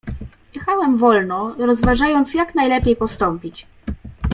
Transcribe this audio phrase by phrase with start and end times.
[0.53, 3.67] "Jechałem wolno, rozważając, jak najlepiej postąpić."